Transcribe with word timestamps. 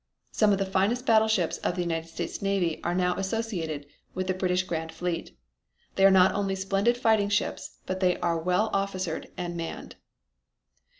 Some 0.31 0.51
of 0.51 0.57
the 0.57 0.65
finest 0.65 1.05
battleships 1.05 1.59
of 1.59 1.75
the 1.75 1.83
United 1.83 2.07
States 2.07 2.41
Navy 2.41 2.81
are 2.83 2.95
now 2.95 3.13
associated 3.17 3.85
with 4.15 4.25
the 4.25 4.33
British 4.33 4.63
Grand 4.63 4.91
fleet. 4.91 5.37
They 5.93 6.03
are 6.03 6.09
not 6.09 6.33
only 6.33 6.55
splendid 6.55 6.97
fighting 6.97 7.29
ships 7.29 7.77
but 7.85 7.99
they 7.99 8.17
are 8.17 8.39
well 8.39 8.71
officered 8.73 9.29
and 9.37 9.55
manned." 9.55 9.97